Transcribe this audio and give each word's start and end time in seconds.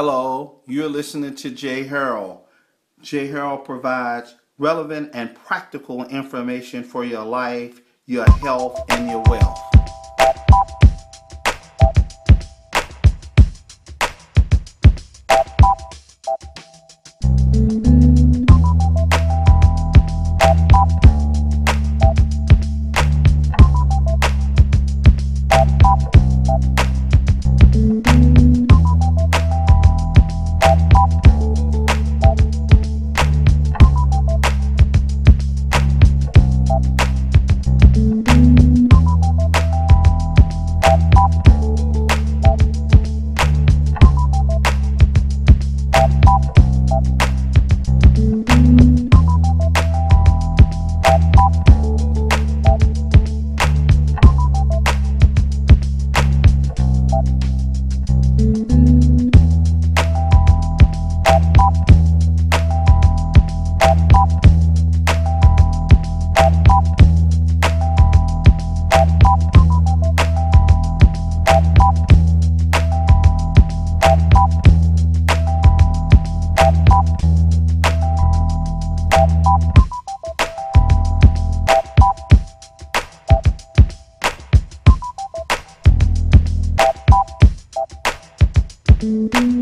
Hello, 0.00 0.60
you're 0.68 0.88
listening 0.88 1.34
to 1.34 1.50
Jay 1.50 1.84
Harrell. 1.84 2.42
Jay 3.02 3.26
Harrell 3.26 3.64
provides 3.64 4.36
relevant 4.56 5.10
and 5.12 5.34
practical 5.34 6.04
information 6.04 6.84
for 6.84 7.04
your 7.04 7.24
life, 7.24 7.80
your 8.06 8.30
health, 8.30 8.78
and 8.90 9.10
your 9.10 9.24
wealth. 9.26 9.87
Thank 89.00 89.58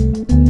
thank 0.00 0.28
mm 0.30 0.40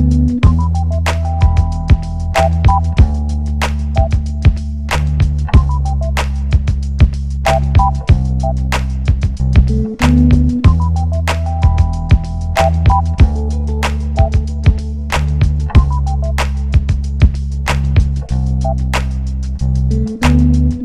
-hmm. 20.23 20.71
you 20.75 20.80